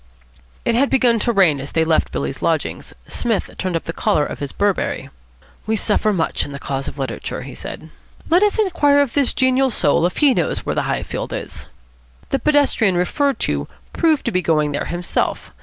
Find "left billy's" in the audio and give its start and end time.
1.85-2.41